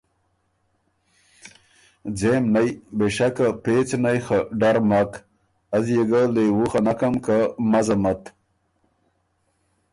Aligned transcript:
ځېم 2.17 2.43
نئ، 2.53 2.69
بېشکه 2.97 3.47
پېڅ 3.63 3.89
نئ 4.03 4.19
خه 4.25 4.37
ډر 4.59 4.77
مک، 4.89 5.11
از 5.75 5.85
يې 5.95 6.01
ګۀ 6.09 6.21
لېوُو 6.33 6.65
خه 6.71 6.79
نکم 6.85 7.13
که 7.25 7.37
مزم 7.71 8.03
ات۔ 8.11 8.23